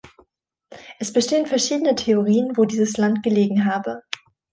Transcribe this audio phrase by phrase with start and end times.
[0.97, 4.01] Es bestehen verschiedene Theorien, wo dieses Land gelegen habe.